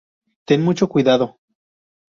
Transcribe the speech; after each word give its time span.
Ten 0.47 0.59
mucho 0.63 0.87
cuidado. 0.89 1.37